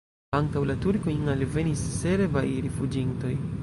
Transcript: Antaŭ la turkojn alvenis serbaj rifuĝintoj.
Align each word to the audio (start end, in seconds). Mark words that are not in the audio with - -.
Antaŭ 0.37 0.63
la 0.69 0.75
turkojn 0.85 1.29
alvenis 1.35 1.87
serbaj 2.01 2.47
rifuĝintoj. 2.69 3.37